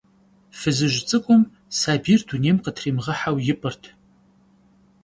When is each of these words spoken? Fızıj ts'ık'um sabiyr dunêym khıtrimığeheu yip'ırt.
Fızıj 0.59 0.95
ts'ık'um 1.07 1.43
sabiyr 1.79 2.21
dunêym 2.27 2.57
khıtrimığeheu 2.63 3.37
yip'ırt. 3.45 3.83